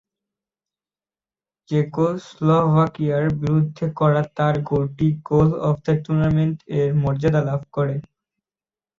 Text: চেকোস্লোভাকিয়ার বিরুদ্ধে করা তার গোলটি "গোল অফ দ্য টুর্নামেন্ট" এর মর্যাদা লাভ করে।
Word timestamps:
চেকোস্লোভাকিয়ার 1.69 3.25
বিরুদ্ধে 3.39 3.85
করা 3.99 4.21
তার 4.37 4.55
গোলটি 4.69 5.07
"গোল 5.29 5.49
অফ 5.67 5.75
দ্য 5.85 5.93
টুর্নামেন্ট" 6.03 6.57
এর 6.77 6.89
মর্যাদা 7.03 7.41
লাভ 7.49 7.61
করে। 7.75 7.95